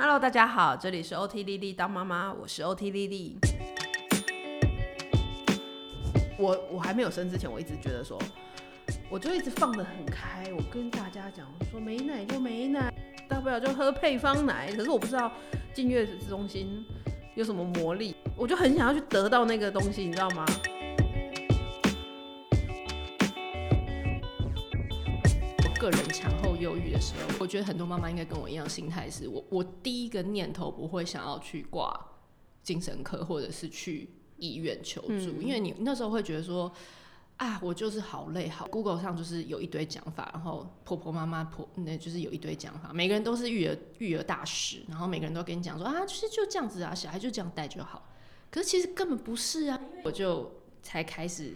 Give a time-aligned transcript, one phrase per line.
[0.00, 3.36] Hello，大家好，这里是 OT 莉莉当妈妈，我是 OT 莉莉。
[6.38, 8.16] 我我还没有生之前，我一直觉得说，
[9.10, 12.94] 我就一直放得很开，我跟大家讲说，没奶就没奶，
[13.28, 14.70] 大不了就喝配方奶。
[14.70, 15.32] 可是我不知道
[15.74, 16.86] 进月子中心
[17.34, 20.46] 有什么魔力，我就很想要去得到那个东西，你知道吗？
[25.90, 31.92] 个人产后忧郁的时候，我觉得很多妈妈应该跟我一样心态是，我我第一个念头不会想要去挂
[32.62, 36.70] 精神科或者是去医院求助，嗯、因为你那时候会觉得说，
[37.36, 48.10] 啊，我就是好累好，Google 上就是有一堆讲法，然后婆婆妈妈婆那就是有一堆讲法，每个人都是育儿育儿大师，然后每个人都跟你讲说啊，其实就这样子啊，小孩就这样带就好，
[48.50, 50.52] 可是其实根本不是啊，我就
[50.82, 51.54] 才开始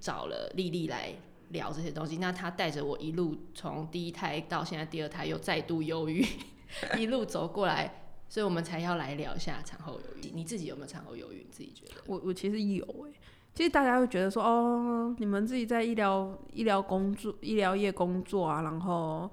[0.00, 1.14] 找了丽丽来。
[1.52, 6.26] 聊这些东西，那他带着我一路从第一胎到现在第二胎又再度忧郁，
[6.98, 10.30] 一路走过来，所以我们才要来聊一下产后忧郁。
[10.34, 11.38] 你自己有没有产后忧郁？
[11.38, 12.00] 你自己觉得？
[12.06, 13.12] 我我其实有诶、
[13.54, 19.30] 其实大家会觉得说，哦，你们自己在医疗医疗工作、医疗业工作啊，然后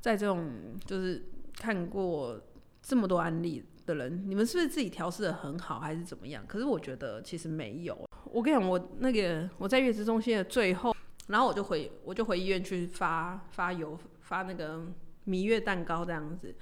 [0.00, 0.50] 在这种
[0.86, 1.22] 就是
[1.58, 2.40] 看过
[2.82, 6.42] 这么多案例的人，你们是不是自己调试的很好，还是怎么样？
[6.46, 8.08] 可是我觉得其实没有。
[8.30, 10.94] 我跟你讲，我那个我在月子中心的最后。
[11.28, 14.84] 然后我就回，我就回医院去发发油，发那个
[15.24, 16.54] 蜜月蛋糕这样子。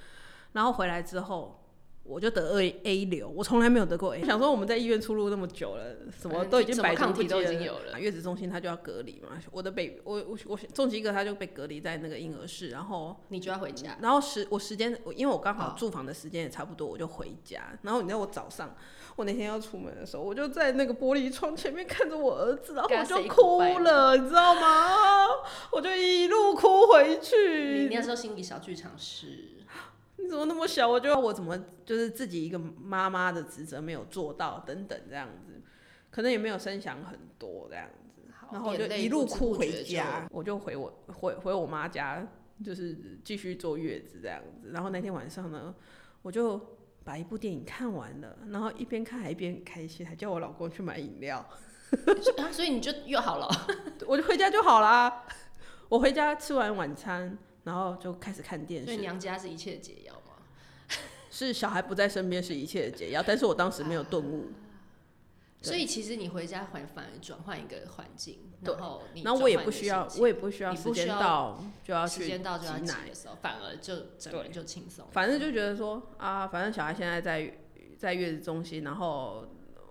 [0.53, 1.66] 然后回来之后，
[2.09, 4.25] 我就得 A A 流，我从来没有得过 A。
[4.25, 5.85] 想说我们在医院出入那么久了，
[6.21, 8.01] 什么都已经百抗体都已经有了。
[8.01, 13.97] 月子中心他就要隔离嘛，我的 baby，我我我重疾一个他就被隔离在那个婴儿室，然后你就要回家。
[14.01, 17.79] 然后时我时间，因为我刚好住房的时间也差不多，我就回家。
[17.83, 18.75] 然后你知道我早上。
[19.17, 24.61] 我那天要出门的时候，我就在那个玻璃窗前面看着我儿子，然后我就哭了，你知道吗？
[25.73, 27.87] 我就一路哭回去。
[27.89, 29.55] 你那时候心理小剧场是，
[30.17, 30.89] 你怎么那么小？
[30.89, 35.61] 我就我怎么就是自己一个妈妈的职责没有做到，等等这样子，
[36.11, 38.23] 可能也没有声响很多这样子，
[38.53, 42.27] 然后我就一路哭回家，我就回我回回我妈家，
[42.65, 44.71] 就是继续坐月子这样子。
[44.73, 45.75] 然后那天晚上呢，
[46.23, 46.61] 我就。
[47.07, 51.39] 把一部电影看完了，然后一边看还一边开心，还叫我老公去买饮料，
[52.37, 53.49] 啊，所以你就又好了，
[54.09, 55.23] 我就回家就好啦。
[55.89, 58.87] 我回家吃完晚餐，然后就开始看电视。
[58.87, 60.43] 所以娘家是一切的解药吗？
[61.31, 64.53] 是小孩不在身边是一切的解药，但是我当时没有顿悟。
[65.63, 75.05] 所以其实你回家反反而转换一个环境，然后你然后我也不需要，我也不需要时间到就要时间到就要挤奶的时候，反而就整个人就轻松。
[75.11, 77.59] 反正就觉得说啊，反正小孩现在在
[77.99, 79.45] 在月子中心，然后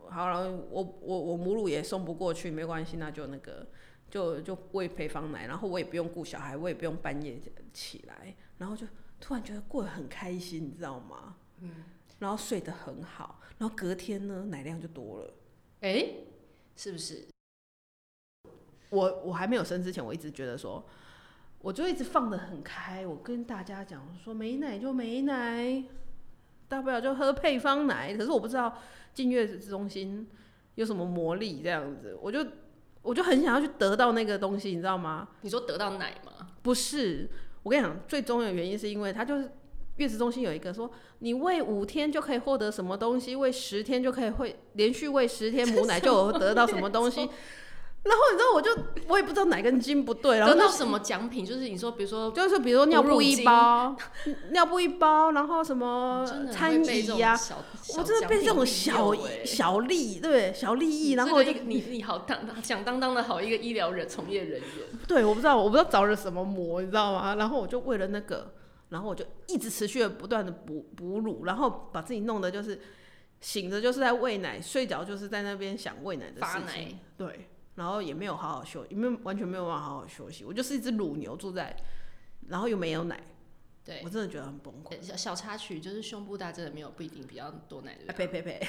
[0.09, 3.67] 好了，我我我母乳也送不过去，没关系，那就那个
[4.09, 7.39] 就就喂配方奶，然后我也不用顾小孩，我也不用半夜
[7.73, 8.87] 起来，然后就
[9.19, 11.35] 突然觉得过得很开心，你知道吗？
[11.61, 11.83] 嗯，
[12.19, 15.33] 然后睡得很好，然后隔天呢奶量就多了。
[15.81, 16.27] 哎、欸，
[16.75, 17.27] 是不是？
[18.89, 20.85] 我我还没有生之前，我一直觉得说，
[21.59, 23.05] 我就一直放得很开。
[23.05, 25.83] 我跟大家讲说，没奶就没奶，
[26.67, 28.15] 大不了就喝配方奶。
[28.15, 28.77] 可是我不知道
[29.13, 30.27] 进月子中心
[30.75, 32.45] 有什么魔力这样子，我就
[33.05, 35.27] 我就很想要去得到那个东西，你知道吗？
[35.41, 36.47] 你说得到奶吗？
[36.61, 37.29] 不是，
[37.63, 39.49] 我跟你讲，最重要的原因是因为他就是。
[39.97, 47.29] 月子中心有一个说，你喂五天就可以获得什么东西，喂十天就可以会连续喂十天母奶就有得到什么东西。
[48.05, 48.71] 然后你知道，我就
[49.07, 53.95] 我也不知道哪根筋不对，然后得到什么奖品，就是你说，比如说，就是比如说尿布一包，
[54.51, 57.37] 尿布一包，然后什么餐椅呀，
[57.97, 59.11] 我真的被这种小
[59.43, 64.69] 小利，对小利益，然后就你你好当响当当的好一个医疗人从业人员，
[65.07, 67.35] 对，我不知道我不知道着了什么魔，你知道吗？
[67.35, 68.53] 然后我就为了那个。
[68.89, 72.79] 然后我就一直持续的不断的哺哺乳，然后把自己弄的就是
[73.41, 76.99] 醒着就是在喂奶，睡着就是在那边想喂奶的事情。
[77.17, 80.43] 对，然后也没有好好休，也没有完全没有办法好好休息。
[80.43, 81.75] 我就是一只乳牛住在，
[82.47, 83.21] 然后又没有奶。
[83.83, 85.01] 对，我真的觉得很崩溃。
[85.01, 88.11] 小小插曲就是胸部大真的没有不一定比较多奶的。
[88.13, 88.59] 呸呸呸！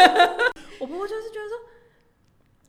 [0.80, 1.58] 我婆婆就是觉得说。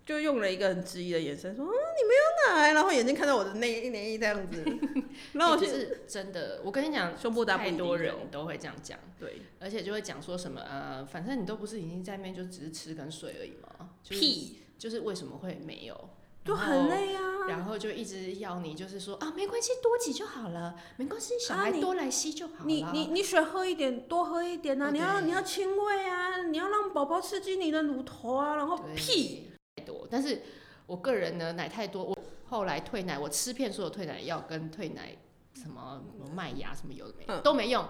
[0.05, 4.63] 就用了一个很质疑的眼神说：“嗯，你没有奶。”然后眼睛看到我的内衣内衣这样子，
[5.33, 6.61] 然后我是真的。
[6.63, 8.97] 我跟你讲，胸部大，太多人都会这样讲。
[9.19, 13.89] 对，而且就会讲说什么呃，反正你都不是已经在那边就只是吃跟睡而已嘛？
[14.01, 16.09] 就是、屁，就是为什么会没有？
[16.45, 17.21] 就很累啊。
[17.49, 22.65] 然后就一直要你，就是说啊，没关系，多挤就好了，没关系，小孩多来吸就好了。
[22.65, 24.89] 你你你水喝一点，多喝一点啊！
[24.91, 26.43] 你要你要亲喂啊！
[26.43, 28.55] 你要让宝宝刺激你的乳头啊！
[28.55, 29.51] 然后屁。
[29.85, 30.41] 多，但是
[30.85, 35.15] 我个人呢，奶太多，我后来退奶，我吃遍所有退奶药跟退奶
[35.53, 36.01] 什么
[36.33, 37.85] 麦芽什么有的没有都没用，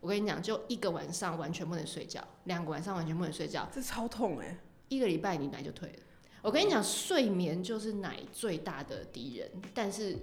[0.00, 4.58] 我跟你讲，就一个晚上完全不能睡觉，两个晚上完全不能睡觉，这超痛哎、欸！
[4.88, 5.98] 一个礼拜你奶就退了。
[6.42, 10.16] 我跟你讲，睡眠就是奶最大的敌人，但是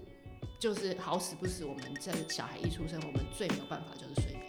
[0.60, 4.44] 就是好死不死，我们在小孩一出生，我们最没有办法就是睡眠。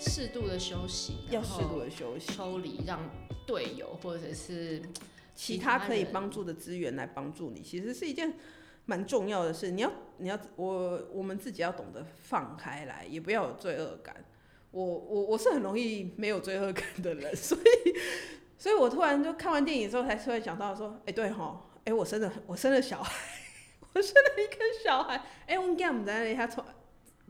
[0.00, 2.98] 适度的休息，要适度的休息，抽离，让
[3.46, 4.80] 队友或者是
[5.34, 8.32] 其他可以帮助的资源来帮助你，其实是一件
[8.86, 9.70] 蛮重要的事。
[9.70, 14.24] 你要，你要，我我们自己要懂得放开来，也不要有罪恶感。
[14.84, 17.94] 我我我是很容易没有罪恶感的人，所以
[18.58, 23.12] 所以我突然就看完电影之后，才突然想到说，哎、欸，对哈，哎、欸，我生了我生了小孩，
[23.94, 26.62] 我生了一个小孩，哎、欸，我们家我们在那里他从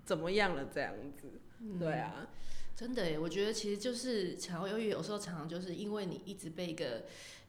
[0.04, 2.26] 怎么样了这样子，嗯、对啊。
[2.74, 7.04] 真的耶，我觉得其实就是产后忧郁，有时候常常就是因为你一直被一个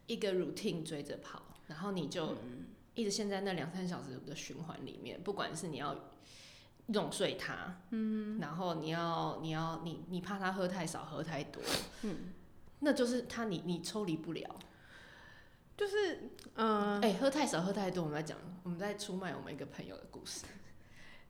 [0.06, 2.38] 一个 routine 追着跑，然后你就
[2.94, 5.94] 一直陷在那两三小时的循环里面，不管是你要
[6.88, 11.62] 弄睡他，嗯，然后你要你要你你怕他喝太少喝太多，
[12.04, 12.34] 嗯，
[12.80, 14.56] 那就是他你你抽离不了，
[15.78, 20.46] 就是嗯，哎、欸，喝太少喝太多，我们在讲我们在出卖我们一个朋友的故事，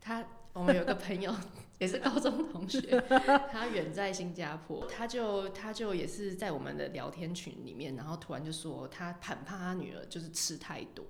[0.02, 0.26] 他。
[0.54, 1.32] 我们有个朋友
[1.78, 2.82] 也是高中同学，
[3.52, 11.06] 他远在新加坡，他就他就也是在我们的聊天群里面，然后突然就说他很怕他女儿就是吃太多，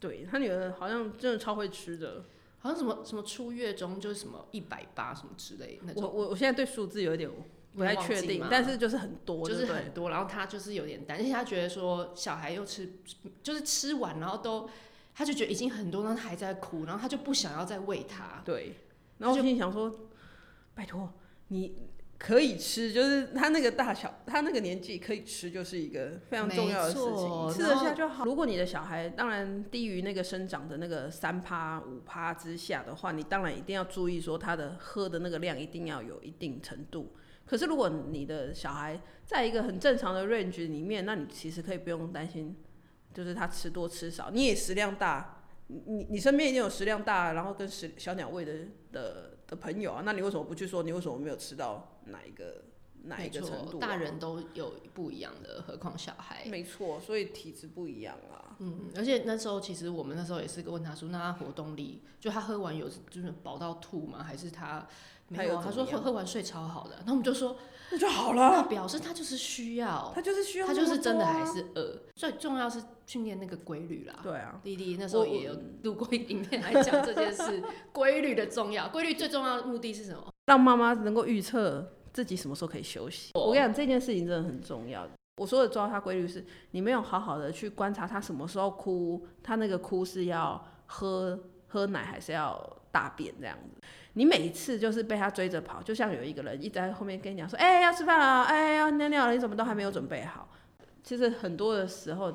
[0.00, 2.24] 对他女儿好像真的超会吃的，
[2.58, 6.02] 好像什么什么初月中就是什么一百八什么之类的那种。
[6.02, 7.30] 我我我现在对数字有点
[7.74, 10.08] 不太确定，但是就是很多，就是很多。
[10.10, 12.90] 然后他就是有点担心，他觉得说小孩又吃，
[13.42, 14.68] 就是吃完然后都，
[15.14, 18.42] 他就觉得已经很多，然后他还在哭，然后他就不想要再喂他。
[18.44, 18.74] 对。
[19.18, 19.94] 然后我心里想说，
[20.74, 21.12] 拜托，
[21.48, 21.74] 你
[22.18, 28.24] 可以吃，就是他那个大小，他那个年纪可以吃，就是一个非常重要的事情，吃得下就好。
[28.24, 37.14] 如果你的小孩当然低于那个生长的那个三趴五趴之下的话，你当然一定要注意说他的喝的那个量一定要有一定程度。
[37.44, 42.56] 可是如果你的小孩在一个很正常的 range 里面，那你其实可以不用担心，
[43.12, 45.44] 就是他吃多吃少，你也食量大。
[45.68, 48.52] 你你身边一定有食量大，然后跟食小鸟胃的
[48.92, 52.64] 的的朋友啊，那你为什么不去说你为什么没有吃到哪一个
[53.04, 53.80] 哪一个程度啊？
[53.80, 56.44] 大人都有不一样的，何况小孩？
[56.46, 58.56] 没错，所以体质不一样啊。
[58.58, 64.22] 嗯，而且那时候其实我们那时候也是问他说，那他活动力就他喝完有就是饱到吐吗？
[64.22, 64.86] 还是他？
[65.28, 67.56] 没有，他说喝喝完睡超好的，那我们就说
[67.90, 68.50] 那就好了。
[68.52, 71.98] 那表示他就是需要，他就是需要，他就是真的还是饿。
[72.14, 74.18] 最重要是训练那个规律啦。
[74.22, 77.62] 对啊，弟弟那时候也有录过影片来讲这件事，
[77.92, 78.88] 规律的重要。
[78.92, 80.32] 规律最重要的目的是什么？
[80.46, 83.30] 让妈妈能够预测自己什么时候可以休息。
[83.34, 85.08] 我跟你讲，这件事情真的很重要。
[85.38, 91.38] 我说的抓他规律是，你没有好好的去观察他什么时候哭，他那个哭是要喝
[91.68, 92.58] 喝奶还是要
[92.90, 93.80] 大便这样子。
[94.14, 100.48] 你每一次就是被他追着跑，就像有一个人一直在后面跟你讲说：“哎、欸，要吃饭了，哎、欸，要尿尿了，你怎么都还没有准备好？”
[101.04, 102.32] 其实很多的时候，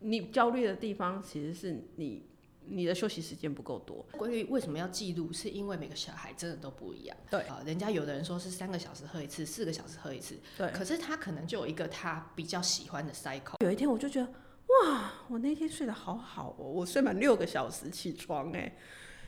[0.00, 2.26] 你焦虑的地方其实是你
[2.66, 4.04] 你的休息时间不够多。
[4.12, 5.32] 规律为什么要记录？
[5.32, 7.16] 是因为每个小孩真的都不一样。
[7.30, 10.36] 对啊，人家有的人说是三个小时喝一次，四个小时喝一次。
[10.58, 10.70] 对。
[10.72, 13.56] 可是他可能就有一个他比较喜欢的 cycle。
[13.64, 18.76] 有一天我就觉得，哇，我那天睡得好好哦，我睡满六个小时起床，哎，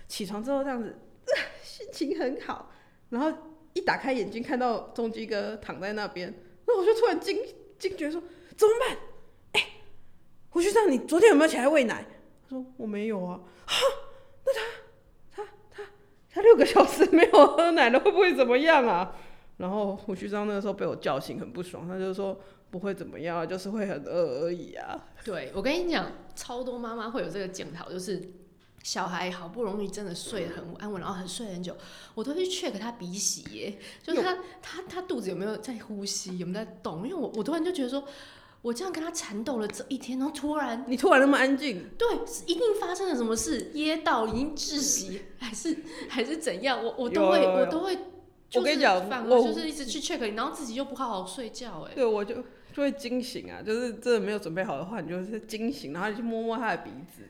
[0.06, 0.96] 起床之后这样子。
[1.62, 2.72] 心情很好，
[3.10, 3.32] 然后
[3.74, 6.34] 一打开眼睛看到中基哥躺在那边，
[6.67, 7.38] 那我就突然惊
[7.79, 8.20] 惊觉说
[8.56, 8.98] 怎么办？
[10.52, 12.06] 胡须张，你昨天有没有起来喂奶？
[12.44, 13.40] 他说我没有啊。
[13.66, 13.76] 哈，
[14.46, 14.60] 那他
[15.34, 15.82] 他他
[16.32, 19.16] 他六个小时没有喝奶了，会不会怎么样啊？
[19.56, 22.40] 然后胡须张那个时候被我叫醒，很不爽，他就说
[22.70, 25.08] 不会怎么样，就是会很饿而已啊。
[25.24, 28.20] 对，我跟你讲，超多妈妈会有这个检讨，就是。
[28.84, 31.76] 小孩好不容易真的睡得很安稳，然后很睡很久，
[32.16, 37.06] 我都去 check 他鼻息耶，就是他他他肚子有没有在呼吸，有没有在动？
[37.06, 38.02] 因为我我突然就觉得说，
[38.62, 45.76] 我这样跟他缠斗了这一天，然后突然你突然那么安静，对，是一定发生了什么事，噎到已经窒息， 还是
[46.08, 46.82] 还是怎样？
[46.82, 47.98] 我我都会我都会，
[48.54, 48.96] 我跟你讲，
[49.28, 52.36] 我就是一直去 check，然后自己又不好好睡觉，哎，对，我就
[52.72, 57.22] 就会惊醒啊，就是真的没有准备好的话，你就是惊醒，然后就去摸摸他的鼻子，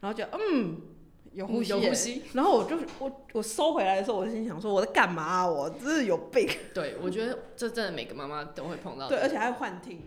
[0.00, 0.80] 然后就嗯。
[1.32, 5.44] 有呼吸，有呼吸，然后我就我我收回来的时候，我就心想说我在干嘛啊？
[5.44, 6.48] 我真是有病。
[6.72, 9.08] 对，我觉得这真的每个妈妈都会碰到。
[9.08, 10.00] 对，而且还会幻听，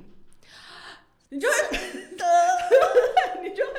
[1.30, 1.56] 你就会，
[3.44, 3.74] 你就会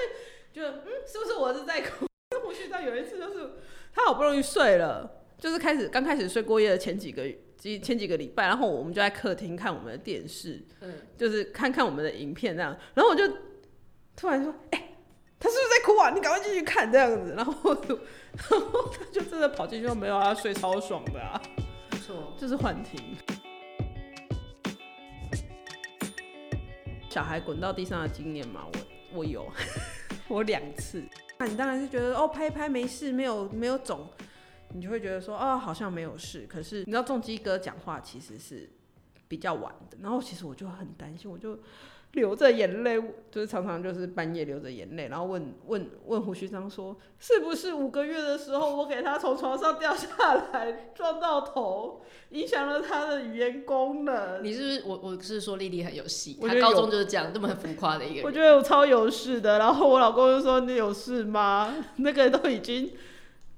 [0.52, 2.06] 觉得嗯，是不是我是在哭？
[2.44, 3.52] 胡须章有一次就是
[3.94, 7.24] 他好不容易睡了，就是开始刚开始睡过夜的前几个
[7.56, 13.26] 几前几个礼拜，然后我们就在客厅看我们的电视，嗯，就是看看我们的影片这样，然后我就
[14.16, 14.96] 突然说，哎、欸，
[15.40, 15.96] 他是不是在哭？
[15.98, 17.34] 啊，你赶快进去看这样子。
[17.36, 21.40] 然后， 然后他就真的跑进去说，没有，他睡超爽的啊，
[21.90, 23.16] 没错，就是幻听。
[27.08, 29.50] 小孩滚到地上的经验嘛，我我有，
[30.28, 31.02] 我两次。
[31.38, 34.08] 那你当然是觉得哦，拍一拍没事，没有没有肿，
[34.74, 36.46] 你就会觉得说哦，好像没有事。
[36.48, 38.68] 可是你知道重机哥讲话其实是
[39.26, 41.58] 比较晚的，然后其实我就很担心，我就。
[42.12, 42.98] 流着眼泪，
[43.30, 50.06] 就是常常就是半夜流着眼泪，然后问问问胡须章说，是不是五个月的时候我给他从床上掉下
[50.52, 52.00] 来撞到头，
[52.30, 54.42] 影响了他的语言功能？
[54.42, 58.24] 你是不是我我是说丽丽很有戏，她高中就是这样这么浮夸的一个人。
[58.24, 61.74] 我觉得我超有事的，然后我老公就说，你有事吗？
[61.96, 62.90] 那个都已经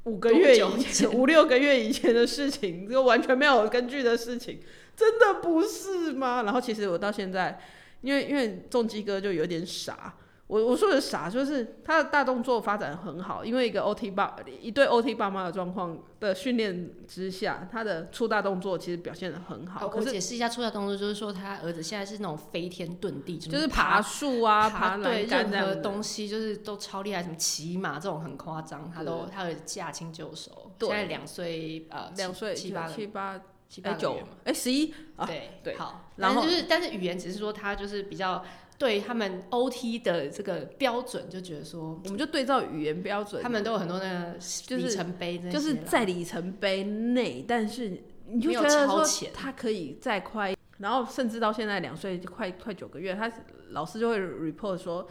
[0.05, 4.59] 五个月以前，五六个月以前的事情，就完全没有根据的事情，
[4.97, 6.43] 真的不是吗？
[6.43, 7.61] 然后其实我到现在。
[8.03, 10.15] 因为因为重机哥就有点傻，
[10.47, 19.87] 我我说的傻就是他的大动作发展很好，因为一个 OT 爸一对 OT 爸妈的状况的训练之下，他的出大动作其实表现的很好。
[19.95, 30.73] 我解释一下出大动作，就是说他儿子现在是那种飞天遁地，就是爬树啊、爬栏杆任何东西，就是都超厉害，什么骑马这种很夸张，他都他儿子驾轻就熟。
[30.81, 33.41] 现在两岁呃两岁七八七八。
[33.71, 34.93] 七八九，哎，十一，
[35.25, 38.45] 对对，好，然后就是，但是语言只是说他就是比较
[38.77, 53.31] 对他们 OT 的这个标准，就觉得说，我们就对照语言标准，他们都有很多那个里程碑，就是在里程碑内，但是你就觉得说他可以再快，然后甚至到现在两岁快快九个月，他
[53.69, 55.09] 老师就会 report 说。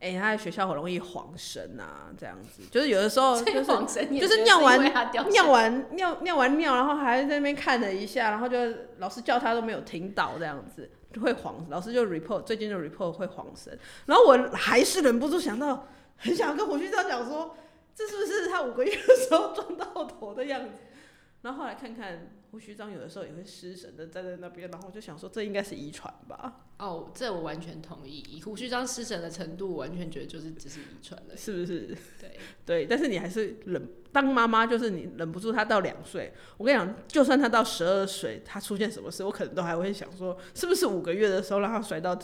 [0.00, 3.64] 哎、欸，他在学校很容易晃神啊，这样子，就是有的时候 就是
[4.18, 4.82] 就是尿完
[5.30, 8.56] 尿完尿尿完尿，然后还在那边看了一下，然后就
[8.96, 17.54] 老师叫他都没有听到，这样子就会晃，老师就 report 最近就 report 会晃神，然后我还是忍不住想到，很想跟胡旭章讲说，
[17.94, 20.70] 这是不是他五个月的时候 撞到头的样子？
[21.42, 26.66] 然后后来看看胡须章有的时候也会失神的站在那边，然后我就想说，这应该是遗传吧。
[26.78, 28.24] 哦，这我完全同意。
[28.28, 31.96] 以胡须章失神的程度，我完全觉得就是只是遗传的，是不是？
[32.20, 36.32] 对对，但是你还是忍当妈妈，就是你忍不住他到两岁。
[36.56, 42.18] 我跟你讲，就算他到十二岁，他出现什么事，我可能都还会想说，是不是五个月的时候让他摔到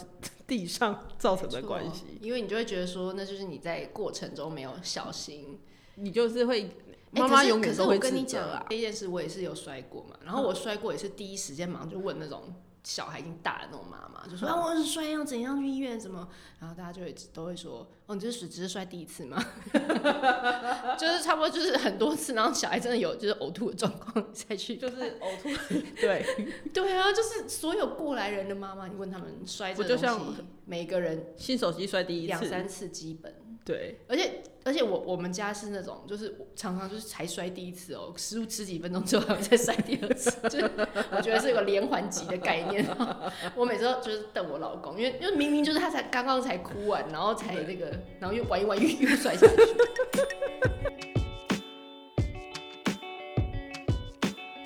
[0.47, 2.19] 地上造成的关系？
[2.21, 5.61] 因为你就会觉得说，那就是你在过程中没有小心，
[5.95, 6.71] 你就是会
[7.11, 8.11] 妈妈永远都会自责啊。
[8.11, 12.55] 欸、可是可是我跟你讲啊，这件事我也是有摔过嘛，然后我摔过也是第一时间马上就问那种。
[12.89, 16.01] 小孩已经大的那种妈妈就说：“啊，我是摔要怎样去医院？
[16.01, 16.29] 什么？”
[16.61, 19.45] 然后大家就会都会说：“哦，你这是只是摔第一次吗？”
[20.97, 25.49] 就是差不多就是很多次，然后小孩真的有就是呕吐的状况再去，就是呕吐。
[26.01, 26.25] 对
[26.73, 33.35] 对啊，就是所有过来人的妈妈，你问他们摔这东西，每个人新手机摔第一次、两三次基本。
[33.65, 40.69] 对，而且而且我我们家是那种，就是常常就是才摔第一次哦，十十几分钟之后还再摔第二次，就是
[41.13, 42.85] 我觉得是一个连环级的概念。
[43.55, 49.55] 我每次都就是瞪我老公，因为因为明明就是他才刚刚才哭完，然后才那个，然后又玩一玩又又摔下去。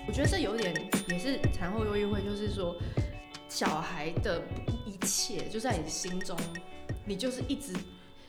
[0.09, 0.75] 我觉得这有点
[1.11, 2.75] 也是产后忧郁会，就是说
[3.51, 4.41] 小孩的
[4.87, 6.35] 一切就在你心中，
[7.05, 7.75] 你就是一直。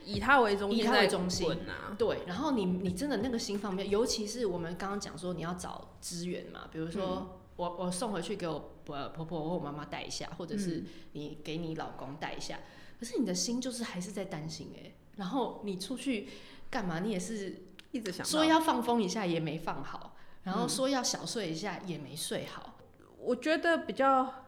[0.06, 2.20] 以他为中心，以他为中心啊，对。
[2.28, 12.60] 然后你你真的那个心方面，尤其是我们刚刚讲说你要找资源嘛，比如说我我送回去给我婆婆或我妈妈带一下，或者是你给你老公带一下。
[13.00, 14.96] 可是你的心就是还是在担心哎、欸。
[15.18, 16.30] 然后你出去
[16.70, 17.00] 干嘛？
[17.00, 22.78] 你也是一直想说要放风一下也没放好，然后说要小睡一下也没睡好。
[23.18, 24.41] 我觉得比较。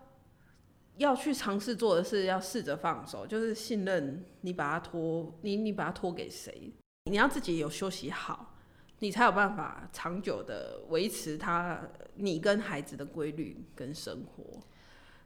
[0.97, 6.71] 要去尝试做的是要试着放手，就是信任你把它托你，你把它托给谁？
[7.09, 8.55] 你要自己有休息好，
[8.99, 11.81] 你才有办法长久的维持他
[12.15, 14.59] 你跟孩子的规律跟生活。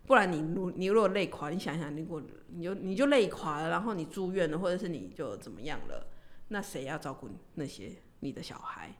[0.05, 6.07] 不然你如你如果累垮，你想想，如果你就你就累垮了，然后你住院了，或者是你就怎么样了，
[6.47, 8.95] 那谁要照顾那些你的小孩？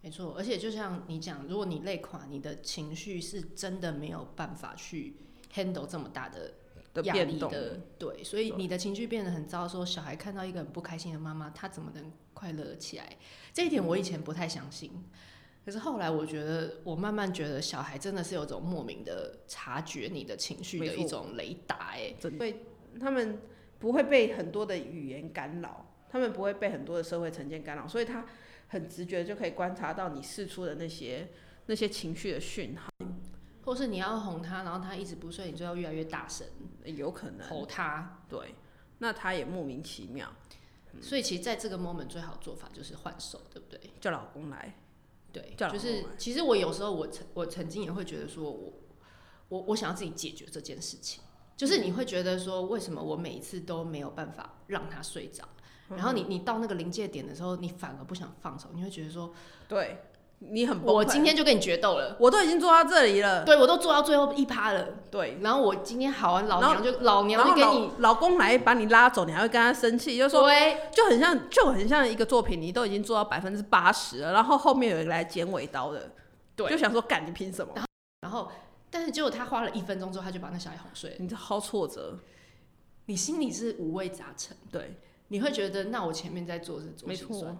[0.00, 5.16] 没错，而且就像你讲，如果你累垮，你的情绪是真的没有办法去。
[5.54, 6.52] Handle 这么大的
[7.04, 13.16] 压力的，的对，所以你的情绪变得很糟，说小孩看到一个很不开心的妈妈，他怎么能快乐起来？
[13.52, 14.90] 这一点我以前不太相信，
[15.64, 22.64] 可是后来我觉得，我慢慢觉得小孩真的是有种莫名的察觉你的情绪的一种雷达，哎，对，
[23.00, 23.40] 他们
[23.78, 28.24] 不会被很多的语言干扰，他们不会被很多的社会成见干扰，所以他
[28.68, 31.28] 很直觉就可以观察到你释出的那些
[31.66, 32.93] 那些情绪的讯号。
[33.64, 36.46] 或是你要哄他，然后他一直不睡，你就要越来越大声，
[36.84, 38.20] 有可能吼他。
[38.28, 38.54] 对，
[38.98, 40.30] 那他也莫名其妙。
[41.00, 43.80] 所以其实在这个 moment 最好做法就是换手，对不对？
[44.00, 44.76] 叫老公来。
[45.32, 48.72] 对，就是其实我有时候我曾我曾经也会觉得说我
[49.48, 51.24] 我我想要自己解决这件事情，
[51.56, 55.48] 就是你会觉得说为什么我每一次都没有办法让他睡着，
[55.88, 59.34] 然后你你到那个临界点的时候，你反而不想放手，你会觉得说
[59.66, 59.98] 对。
[60.40, 76.10] 你很，我今天就跟你决斗了，我都已经做到这里了，对，我都做到最后一趴了，对，然后我今天好完，老娘就老娘就给你老公来把你拉走，你还会跟他生气，就说对，就很像就很像一个作品，你都已经做到百分之八十了，然后后面有一个来剪尾刀的，
[76.54, 77.72] 对，就想说干你凭什么？
[77.76, 77.88] 然后，
[78.20, 78.52] 然后
[78.90, 81.10] 但是结果他花了一分钟之后，他就把那小孩哄睡。
[81.10, 82.18] 了，你这好挫折，
[83.06, 84.98] 你心里是五味杂陈，对，
[85.28, 87.58] 你会觉得那我前面在做是做心酸，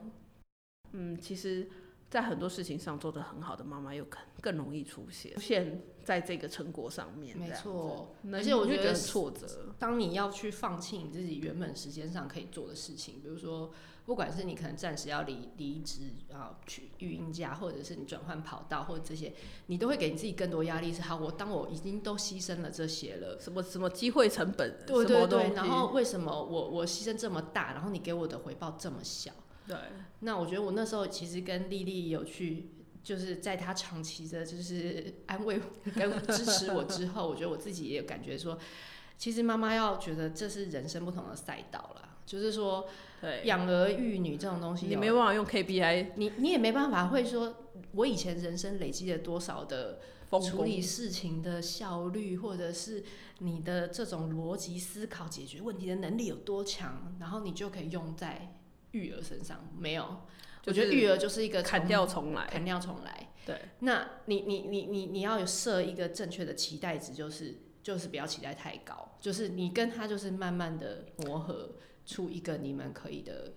[0.92, 1.66] 嗯，其实。
[2.14, 7.36] 在很多事情上做得很好的妈妈，又更更容易出现出现在这个成果上面。
[7.36, 13.72] 没错，而且我觉得挫折，当你要去放弃你自己原本时间上可以做的事情，比如说，
[14.06, 19.34] 不管是你可能暂时要离离职，然后去育婴假，或者是你转换跑道，或者这些，
[19.66, 20.92] 你都会给你自己更多压力。
[20.92, 29.32] 是好，我当我已经都牺牲了这些了，什么什么机会成本，对对对，然后为什么我我牺牲这么大，然后你给我的回报这么小？
[29.66, 29.76] 对，
[30.20, 32.68] 那我觉得我那时候其实跟丽丽有去，
[33.02, 35.60] 就是在她长期的，就是安慰
[35.94, 38.58] 跟支持我之后，我觉得我自己也有感觉说，
[39.16, 42.86] 其实妈妈要觉得这是人生不同的赛道啦，就是说，
[43.22, 47.54] 对，养儿育女这种东西，你没办法用 KPI，你你也没办法会说，
[47.92, 50.00] 我以前人生累积了多少的
[50.42, 53.02] 处理事情的效率，或者是
[53.38, 58.58] 你的这种逻辑思考、解决问题的能力有多强，然后你就可以用在。
[58.94, 60.22] 育儿身上没有，
[60.66, 63.28] 我觉得育儿就是一个砍掉重来，砍掉重来。
[63.44, 71.72] 对，那你你你你你要有设一个正确的期待值，就是就是不要期待太高，就是你跟他就是慢慢的磨合
[72.06, 73.52] 出一个你们可以的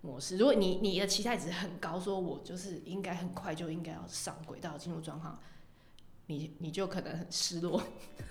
[0.00, 0.38] 模式。
[0.38, 5.38] 如果你你的期待值很高，说我就是应该很快就应该要上轨道进入状况，
[6.28, 7.82] 你你就可能很失落，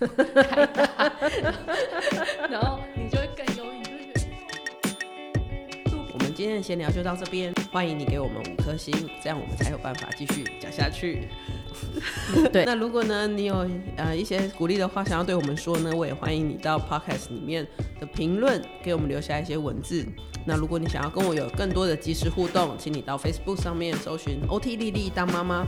[2.50, 3.08] 然后你
[6.36, 11.26] 今天的闲聊就到这边，欢迎你给我们五颗星，这样我们才有办法继续讲下去。
[12.52, 17.66] 对，那如果呢，你有呃一些鼓励的话想要对我们说呢，我也欢迎你到 Podcast 里面
[17.98, 20.04] 的评论给我们留下一些文字。
[20.44, 25.66] 那如果你想要跟我有更多的即时互动，请你到 Facebook 上面搜寻 OT 丽丽当妈妈，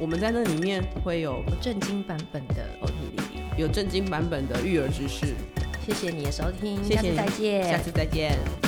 [0.00, 5.34] 我们在那里面会有正经版本的 OT 丽丽，有正经版本的育儿知识。
[5.84, 8.65] 谢谢你的收听，谢谢，下次再见，下次再见。